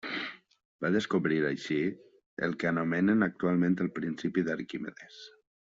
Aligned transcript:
Va 0.85 0.89
descobrir, 0.95 1.37
així, 1.49 1.77
el 2.47 2.57
que 2.63 2.71
anomenem 2.71 3.29
actualment 3.29 3.79
el 3.87 3.95
principi 4.01 4.49
d'Arquimedes. 4.49 5.25